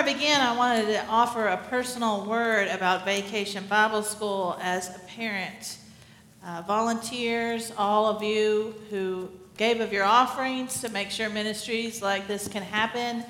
[0.00, 4.98] I begin, I wanted to offer a personal word about Vacation Bible School as a
[5.00, 5.76] parent.
[6.42, 9.28] Uh, volunteers, all of you who
[9.58, 13.22] gave of your offerings to make sure ministries like this can happen,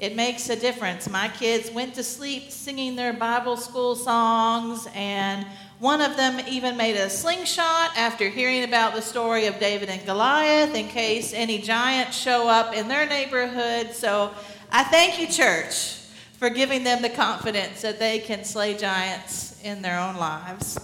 [0.00, 1.10] it makes a difference.
[1.10, 5.46] My kids went to sleep singing their Bible school songs, and
[5.78, 10.02] one of them even made a slingshot after hearing about the story of David and
[10.06, 13.92] Goliath in case any giants show up in their neighborhood.
[13.92, 14.32] So
[14.72, 15.98] I thank you, church,
[16.38, 20.78] for giving them the confidence that they can slay giants in their own lives.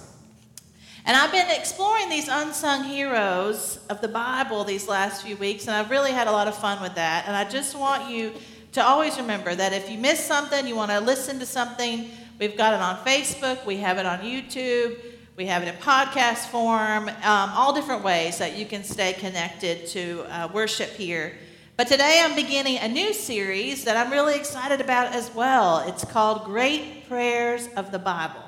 [1.05, 5.75] And I've been exploring these unsung heroes of the Bible these last few weeks, and
[5.75, 7.25] I've really had a lot of fun with that.
[7.27, 8.33] And I just want you
[8.73, 12.57] to always remember that if you miss something, you want to listen to something, we've
[12.57, 14.99] got it on Facebook, we have it on YouTube,
[15.37, 19.87] we have it in podcast form, um, all different ways that you can stay connected
[19.89, 21.33] to uh, worship here.
[21.81, 25.79] But today I'm beginning a new series that I'm really excited about as well.
[25.79, 28.45] It's called Great Prayers of the Bible.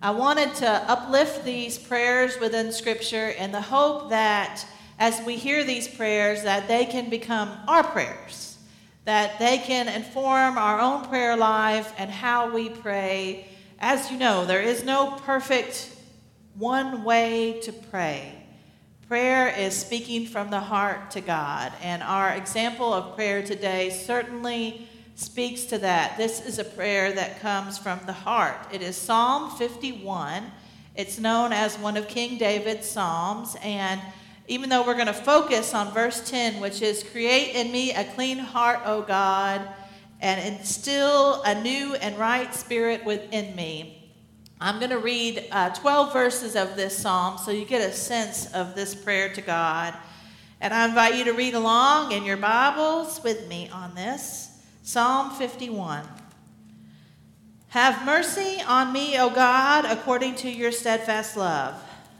[0.00, 4.64] I wanted to uplift these prayers within Scripture in the hope that
[5.00, 8.56] as we hear these prayers, that they can become our prayers,
[9.04, 13.48] that they can inform our own prayer life and how we pray.
[13.80, 15.90] As you know, there is no perfect
[16.56, 18.43] one way to pray.
[19.08, 24.88] Prayer is speaking from the heart to God, and our example of prayer today certainly
[25.14, 26.16] speaks to that.
[26.16, 28.56] This is a prayer that comes from the heart.
[28.72, 30.50] It is Psalm 51.
[30.96, 34.00] It's known as one of King David's Psalms, and
[34.48, 38.04] even though we're going to focus on verse 10, which is Create in me a
[38.14, 39.68] clean heart, O God,
[40.22, 44.03] and instill a new and right spirit within me.
[44.60, 48.52] I'm going to read uh, 12 verses of this psalm so you get a sense
[48.52, 49.94] of this prayer to God.
[50.60, 54.50] And I invite you to read along in your Bibles with me on this.
[54.82, 56.04] Psalm 51.
[57.68, 61.74] Have mercy on me, O God, according to your steadfast love.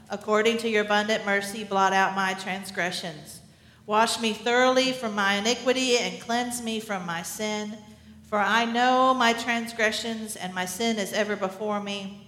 [0.09, 3.39] According to your abundant mercy, blot out my transgressions.
[3.87, 7.77] Wash me thoroughly from my iniquity and cleanse me from my sin.
[8.23, 12.24] For I know my transgressions, and my sin is ever before me.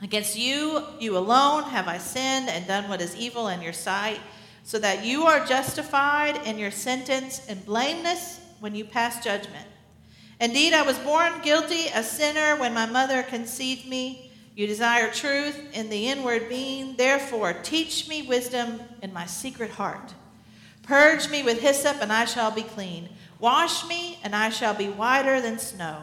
[0.00, 4.20] Against you, you alone, have I sinned and done what is evil in your sight,
[4.62, 9.66] so that you are justified in your sentence and blameless when you pass judgment.
[10.40, 14.30] Indeed, I was born guilty, a sinner, when my mother conceived me.
[14.54, 16.94] You desire truth in the inward being.
[16.96, 20.14] Therefore, teach me wisdom in my secret heart.
[20.84, 23.08] Purge me with hyssop, and I shall be clean.
[23.40, 26.02] Wash me, and I shall be whiter than snow.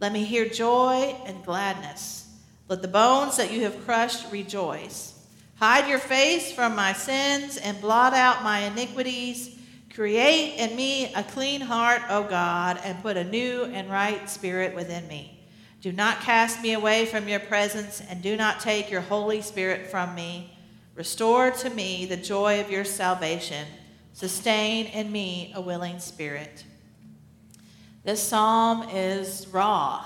[0.00, 2.27] Let me hear joy and gladness
[2.68, 5.14] let the bones that you have crushed rejoice.
[5.56, 9.58] Hide your face from my sins and blot out my iniquities.
[9.94, 14.74] Create in me a clean heart, O God, and put a new and right spirit
[14.74, 15.40] within me.
[15.80, 19.86] Do not cast me away from your presence, and do not take your Holy Spirit
[19.86, 20.56] from me.
[20.94, 23.66] Restore to me the joy of your salvation.
[24.12, 26.64] Sustain in me a willing spirit.
[28.04, 30.04] This psalm is raw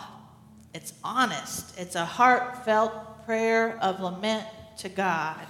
[0.74, 4.46] it's honest, it's a heartfelt prayer of lament
[4.78, 5.46] to God.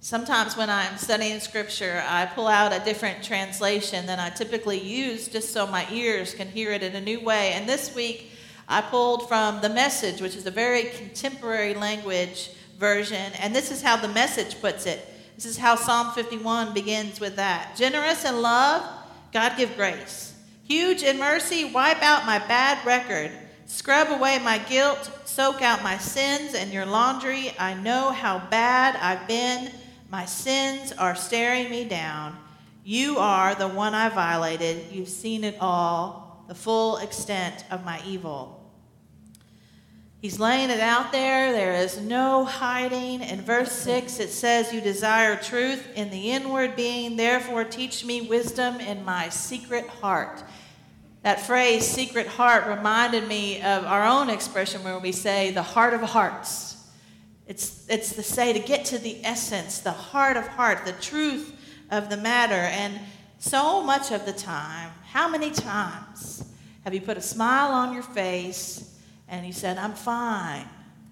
[0.00, 5.26] Sometimes when I'm studying scripture, I pull out a different translation than I typically use
[5.26, 7.52] just so my ears can hear it in a new way.
[7.54, 8.30] And this week,
[8.68, 13.32] I pulled from the message, which is a very contemporary language version.
[13.40, 15.00] And this is how the message puts it.
[15.34, 17.74] This is how Psalm 51 begins with that.
[17.76, 18.82] Generous in love,
[19.32, 20.34] God give grace.
[20.64, 23.32] Huge in mercy, wipe out my bad record.
[23.66, 27.52] Scrub away my guilt, soak out my sins and your laundry.
[27.58, 29.72] I know how bad I've been.
[30.08, 32.38] My sins are staring me down.
[32.84, 34.92] You are the one I violated.
[34.92, 38.56] You've seen it all, the full extent of my evil.
[40.22, 41.50] He's laying it out there.
[41.50, 43.20] There is no hiding.
[43.20, 48.20] In verse 6, it says, You desire truth in the inward being, therefore teach me
[48.20, 50.44] wisdom in my secret heart.
[51.26, 55.92] That phrase, secret heart, reminded me of our own expression where we say the heart
[55.92, 56.76] of hearts.
[57.48, 61.52] It's, it's to say to get to the essence, the heart of heart, the truth
[61.90, 62.54] of the matter.
[62.54, 63.00] And
[63.40, 66.44] so much of the time, how many times
[66.86, 68.96] Have you put a smile on your face
[69.26, 70.68] and you said, I'm fine,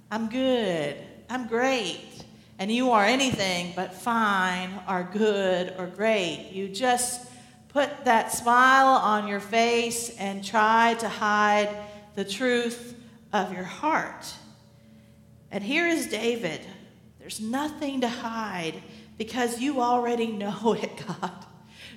[0.09, 0.97] I'm good,
[1.29, 2.25] I'm great?
[2.61, 6.51] And you are anything but fine or good or great.
[6.53, 7.29] You just
[7.75, 11.69] put that smile on your face and try to hide
[12.15, 12.95] the truth
[13.33, 14.33] of your heart.
[15.51, 16.61] And here is David.
[17.19, 18.81] There's nothing to hide
[19.19, 21.33] because you already know it, God.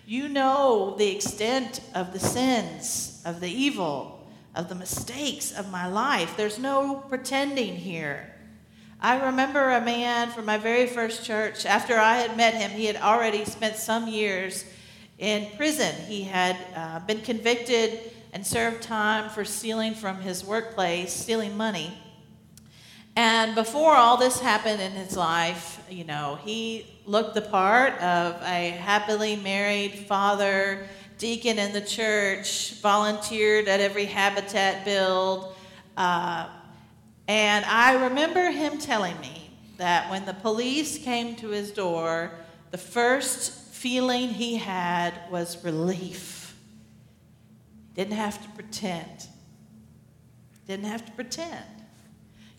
[0.08, 5.88] You know the extent of the sins, of the evil, of the mistakes of my
[5.88, 6.36] life.
[6.36, 8.34] There's no pretending here.
[9.00, 12.86] I remember a man from my very first church, after I had met him, he
[12.86, 14.66] had already spent some years
[15.18, 15.96] in prison.
[16.08, 21.92] He had uh, been convicted and served time for stealing from his workplace, stealing money.
[23.16, 28.40] And before all this happened in his life, you know, he looked the part of
[28.44, 30.88] a happily married father,
[31.18, 35.56] deacon in the church, volunteered at every habitat build.
[35.96, 36.48] Uh,
[37.28, 42.32] and I remember him telling me that when the police came to his door,
[42.70, 46.56] the first feeling he had was relief.
[47.94, 49.28] Didn't have to pretend.
[50.68, 51.66] Didn't have to pretend.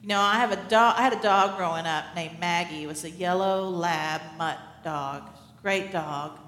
[0.00, 0.94] You know, I have a dog.
[0.96, 2.84] I had a dog growing up named Maggie.
[2.84, 5.22] It was a yellow lab mutt dog.
[5.60, 6.38] Great dog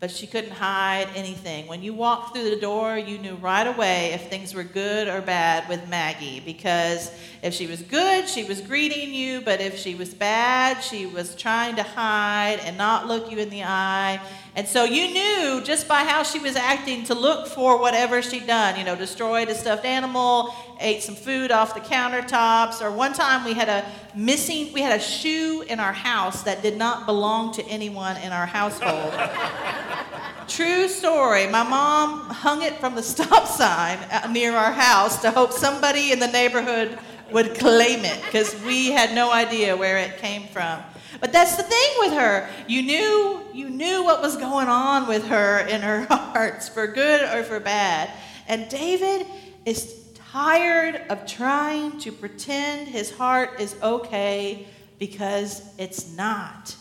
[0.00, 1.66] but she couldn't hide anything.
[1.66, 5.20] When you walked through the door, you knew right away if things were good or
[5.20, 9.94] bad with Maggie because if she was good, she was greeting you, but if she
[9.94, 14.20] was bad, she was trying to hide and not look you in the eye.
[14.56, 18.48] And so you knew just by how she was acting to look for whatever she'd
[18.48, 23.12] done, you know, destroyed a stuffed animal, ate some food off the countertops, or one
[23.12, 27.06] time we had a missing, we had a shoe in our house that did not
[27.06, 29.14] belong to anyone in our household.
[30.48, 31.46] True story.
[31.46, 36.10] My mom hung it from the stop sign uh, near our house to hope somebody
[36.10, 36.98] in the neighborhood
[37.32, 40.80] would claim it because we had no idea where it came from.
[41.20, 42.48] But that's the thing with her.
[42.66, 47.22] You knew you knew what was going on with her in her hearts for good
[47.34, 48.10] or for bad.
[48.46, 49.26] And David
[49.64, 54.66] is tired of trying to pretend his heart is okay
[54.98, 56.76] because it's not.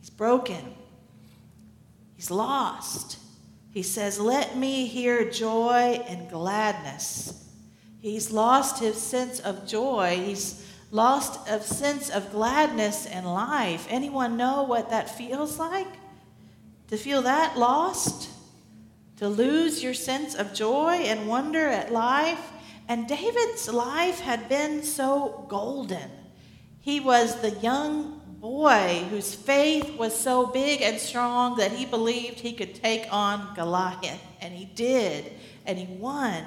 [0.00, 0.74] He's broken.
[2.16, 3.18] He's lost.
[3.72, 7.49] He says, Let me hear joy and gladness.
[8.00, 10.20] He's lost his sense of joy.
[10.24, 13.86] He's lost a sense of gladness in life.
[13.90, 15.86] Anyone know what that feels like?
[16.88, 18.30] To feel that lost?
[19.18, 22.40] To lose your sense of joy and wonder at life?
[22.88, 26.10] And David's life had been so golden.
[26.80, 32.40] He was the young boy whose faith was so big and strong that he believed
[32.40, 34.20] he could take on Goliath.
[34.40, 35.30] And he did,
[35.66, 36.42] and he won.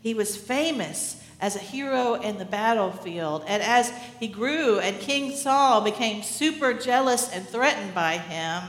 [0.00, 3.44] He was famous as a hero in the battlefield.
[3.46, 8.62] And as he grew and King Saul became super jealous and threatened by him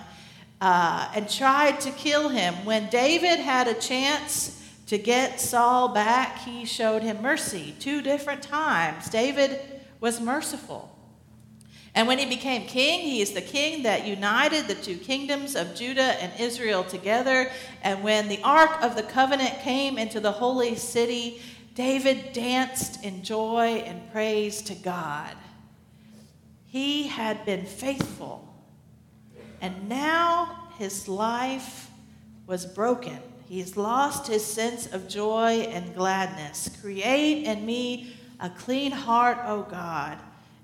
[0.62, 4.58] uh, and tried to kill him, when David had a chance
[4.88, 9.10] to get Saul back, he showed him mercy two different times.
[9.10, 9.60] David
[10.00, 10.90] was merciful.
[11.94, 15.76] And when he became king, he is the king that united the two kingdoms of
[15.76, 17.52] Judah and Israel together.
[17.84, 21.42] And when the Ark of the Covenant came into the holy city,
[21.76, 25.36] David danced in joy and praise to God.
[26.66, 28.48] He had been faithful,
[29.60, 31.90] and now his life
[32.48, 33.20] was broken.
[33.50, 36.70] He's lost his sense of joy and gladness.
[36.80, 40.18] Create in me a clean heart, O God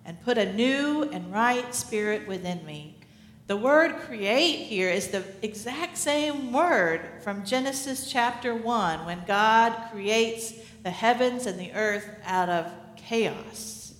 [0.07, 2.97] and put a new and right spirit within me.
[3.47, 9.73] The word create here is the exact same word from Genesis chapter 1 when God
[9.91, 13.93] creates the heavens and the earth out of chaos.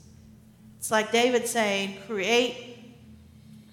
[0.80, 2.64] It's like David saying, create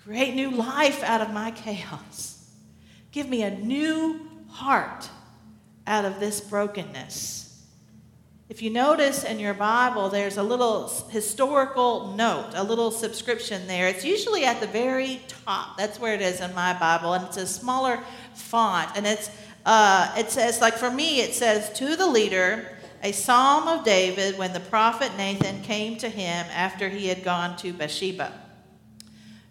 [0.05, 2.51] create new life out of my chaos.
[3.11, 5.09] Give me a new heart
[5.87, 7.44] out of this brokenness.
[8.47, 13.89] If you notice in your Bible, there's a little historical note, a little subscription there.
[13.89, 15.79] It's usually at the very top.
[15.79, 18.01] That's where it is in my Bible, and it's a smaller
[18.35, 18.91] font.
[18.97, 19.31] And it's
[19.65, 22.69] uh, it says, like for me, it says, "To the leader,
[23.03, 27.57] a psalm of David when the prophet Nathan came to him after he had gone
[27.59, 28.31] to Bathsheba."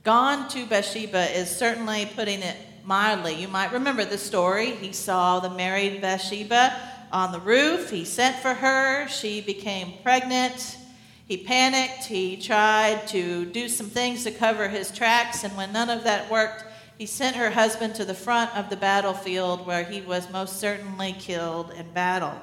[0.03, 3.33] Gone to Bathsheba is certainly putting it mildly.
[3.33, 4.75] You might remember the story.
[4.75, 7.91] He saw the married Bathsheba on the roof.
[7.91, 9.07] He sent for her.
[9.07, 10.77] She became pregnant.
[11.25, 12.05] He panicked.
[12.05, 16.29] He tried to do some things to cover his tracks, and when none of that
[16.29, 16.65] worked,
[16.97, 21.13] he sent her husband to the front of the battlefield where he was most certainly
[21.13, 22.35] killed in battle.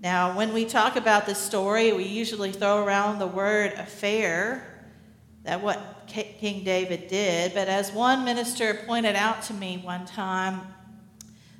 [0.00, 4.84] Now, when we talk about this story, we usually throw around the word affair,
[5.44, 7.54] that what King David did.
[7.54, 10.60] But as one minister pointed out to me one time,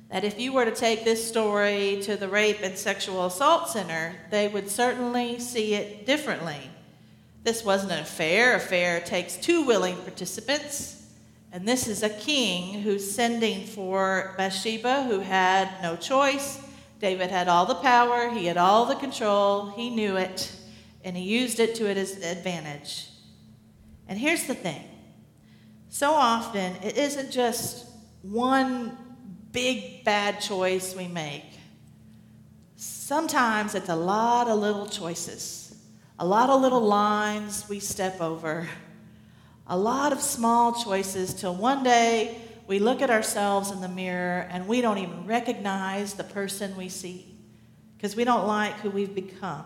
[0.09, 4.15] that if you were to take this story to the rape and sexual assault center,
[4.31, 6.69] they would certainly see it differently.
[7.43, 8.55] This wasn't an affair.
[8.55, 11.05] Affair takes two willing participants.
[11.51, 16.61] And this is a king who's sending for Bathsheba, who had no choice.
[16.99, 20.51] David had all the power, he had all the control, he knew it,
[21.03, 23.07] and he used it to his advantage.
[24.07, 24.83] And here's the thing
[25.89, 27.85] so often, it isn't just
[28.21, 28.97] one
[29.51, 31.45] big bad choice we make.
[32.75, 35.75] Sometimes it's a lot of little choices,
[36.19, 38.67] a lot of little lines we step over,
[39.65, 42.37] a lot of small choices till one day
[42.67, 46.89] we look at ourselves in the mirror and we don't even recognize the person we
[46.89, 47.25] see
[47.95, 49.65] because we don't like who we've become.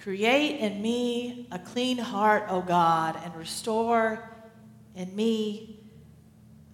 [0.00, 4.34] Create in me a clean heart, O God, and restore
[4.96, 5.78] in me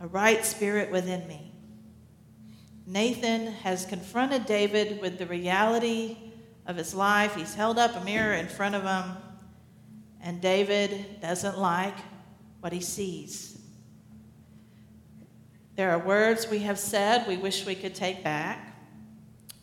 [0.01, 1.48] a right spirit within me.
[2.89, 6.17] Nathan has confronted David with the reality
[6.67, 7.35] of his life.
[7.35, 9.17] He's held up a mirror in front of him,
[10.23, 11.99] and David doesn't like
[12.61, 13.61] what he sees.
[15.77, 18.69] There are words we have said we wish we could take back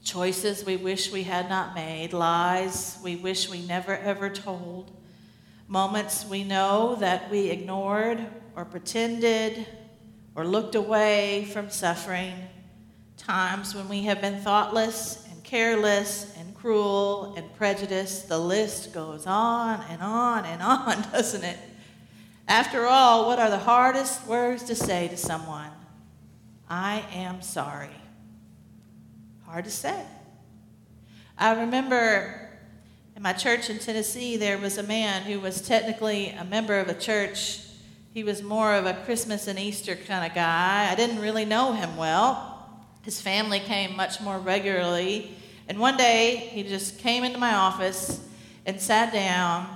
[0.05, 4.91] choices we wish we had not made, lies we wish we never ever told,
[5.67, 8.24] moments we know that we ignored
[8.55, 9.65] or pretended
[10.36, 12.36] or looked away from suffering,
[13.17, 18.27] times when we have been thoughtless and careless and cruel and prejudiced.
[18.29, 21.57] The list goes on and on and on, doesn't it?
[22.48, 25.72] After all, what are the hardest words to say to someone?
[26.69, 27.89] I am sorry.
[29.45, 30.05] Hard to say.
[31.38, 32.45] I remember
[33.15, 36.89] in my church in Tennessee, there was a man who was technically a member of
[36.89, 37.62] a church.
[38.13, 40.89] He was more of a Christmas and Easter kind of guy.
[40.91, 42.55] I didn't really know him well.
[43.06, 45.32] His family came much more regularly.
[45.70, 48.20] And one day, he just came into my office
[48.66, 49.68] and sat down.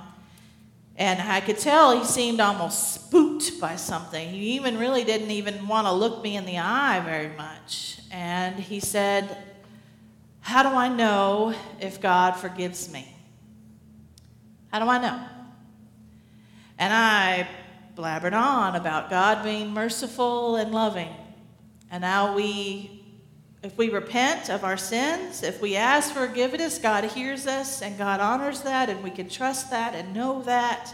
[0.97, 4.29] And I could tell he seemed almost spooked by something.
[4.29, 8.01] He even really didn't even want to look me in the eye very much.
[8.11, 9.37] And he said,
[10.41, 13.07] how do I know if God forgives me?
[14.71, 15.23] How do I know?
[16.77, 17.47] And I
[17.95, 21.13] blabbered on about God being merciful and loving.
[21.91, 22.98] And how we,
[23.61, 27.97] if we repent of our sins, if we ask for forgiveness, God hears us and
[27.97, 30.93] God honors that, and we can trust that and know that.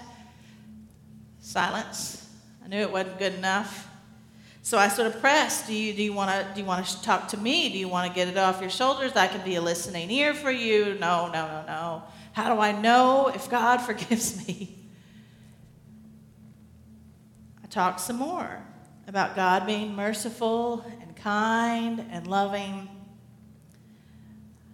[1.39, 2.27] Silence.
[2.63, 3.87] I knew it wasn't good enough.
[4.63, 7.01] So I sort of pressed, do you, do you want to do you want to
[7.03, 7.69] talk to me?
[7.69, 9.15] Do you want to get it off your shoulders?
[9.15, 10.97] I can be a listening ear for you.
[10.99, 12.03] No, no, no, no.
[12.31, 14.75] How do I know if God forgives me?
[17.63, 18.59] I talked some more
[19.07, 20.83] about God being merciful
[21.15, 22.89] kind and loving.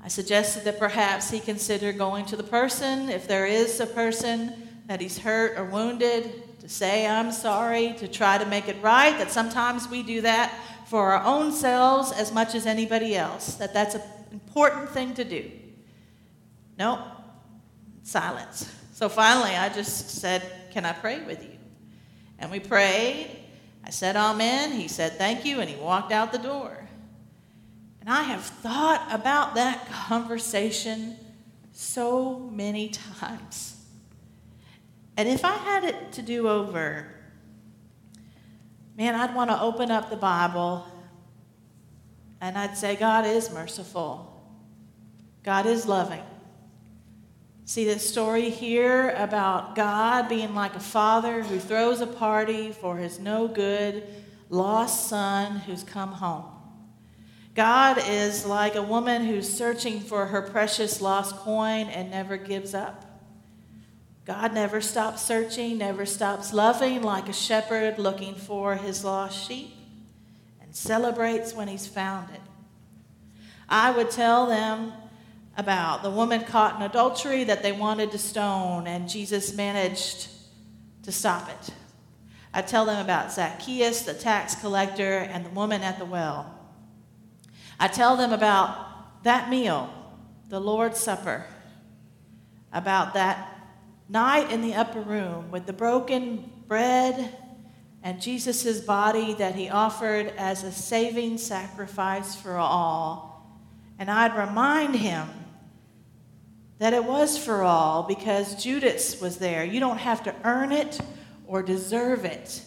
[0.04, 4.54] I suggested that perhaps he consider going to the person, if there is a person
[4.88, 9.18] that he's hurt or wounded, to say, I'm sorry, to try to make it right,
[9.18, 10.54] that sometimes we do that
[10.86, 15.24] for our own selves as much as anybody else, that that's an important thing to
[15.24, 15.52] do.
[16.78, 17.04] No,
[18.04, 18.74] silence.
[18.94, 21.58] So finally, I just said, Can I pray with you?
[22.40, 23.41] And we prayed.
[23.84, 24.72] I said, Amen.
[24.72, 25.60] He said, Thank you.
[25.60, 26.88] And he walked out the door.
[28.00, 31.16] And I have thought about that conversation
[31.72, 33.78] so many times.
[35.18, 37.08] And if I had it to do over,
[38.98, 40.86] man, I'd want to open up the Bible
[42.40, 44.42] and I'd say, God is merciful,
[45.44, 46.24] God is loving.
[47.72, 52.98] See this story here about God being like a father who throws a party for
[52.98, 54.04] his no good
[54.50, 56.44] lost son who's come home.
[57.56, 62.74] God is like a woman who's searching for her precious lost coin and never gives
[62.74, 63.06] up.
[64.26, 69.74] God never stops searching, never stops loving like a shepherd looking for his lost sheep,
[70.62, 72.42] and celebrates when he's found it.
[73.70, 74.92] I would tell them
[75.58, 80.30] about the woman caught in adultery that they wanted to stone, and Jesus managed
[81.04, 81.74] to stop it.
[82.54, 86.58] I tell them about Zacchaeus, the tax collector, and the woman at the well.
[87.80, 89.92] I tell them about that meal,
[90.50, 91.46] the Lord's Supper,
[92.74, 93.58] about that
[94.10, 97.38] night in the upper room with the broken bread
[98.04, 103.31] and Jesus' body that he offered as a saving sacrifice for all,
[104.02, 105.30] And I'd remind him
[106.80, 109.64] that it was for all because Judas was there.
[109.64, 111.00] You don't have to earn it
[111.46, 112.64] or deserve it.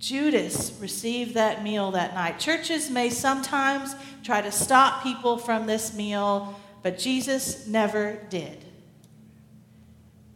[0.00, 2.40] Judas received that meal that night.
[2.40, 8.64] Churches may sometimes try to stop people from this meal, but Jesus never did.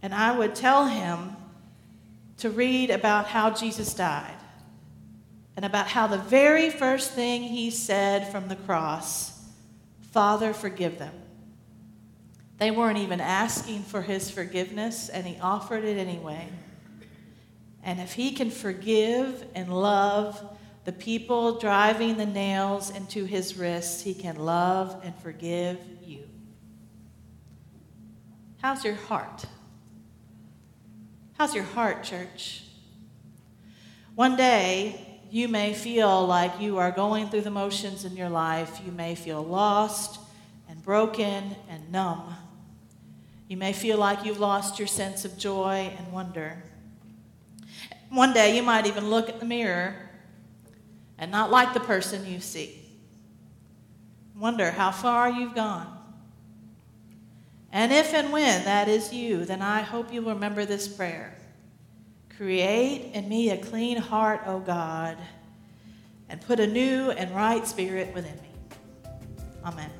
[0.00, 1.34] And I would tell him
[2.36, 4.38] to read about how Jesus died
[5.56, 9.35] and about how the very first thing he said from the cross
[10.12, 11.14] Father, forgive them.
[12.58, 16.48] They weren't even asking for his forgiveness, and he offered it anyway.
[17.82, 20.42] And if he can forgive and love
[20.84, 26.26] the people driving the nails into his wrists, he can love and forgive you.
[28.62, 29.44] How's your heart?
[31.36, 32.64] How's your heart, church?
[34.14, 38.80] One day, you may feel like you are going through the motions in your life.
[38.84, 40.20] You may feel lost
[40.68, 42.34] and broken and numb.
[43.48, 46.62] You may feel like you've lost your sense of joy and wonder.
[48.10, 49.96] One day, you might even look at the mirror
[51.18, 52.82] and not like the person you see.
[54.36, 55.92] Wonder how far you've gone.
[57.72, 61.36] And if and when that is you, then I hope you remember this prayer
[62.36, 65.16] Create in me a clean heart, O God,
[66.28, 69.10] and put a new and right spirit within me.
[69.64, 69.90] Amen.